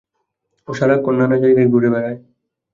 [0.67, 2.17] ও সারাক্ষণ নানা জায়গায় ঘুরে বেড়ায়।